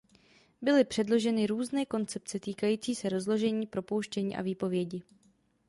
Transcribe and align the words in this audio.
Byly 0.61 0.83
předloženy 0.83 1.47
různé 1.47 1.85
koncepce 1.85 2.39
týkající 2.39 3.09
rozložení 3.09 3.67
propouštění 3.67 4.35
a 4.37 4.41
výpovědi. 4.41 5.01